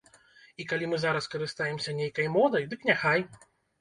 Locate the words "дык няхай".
2.73-3.21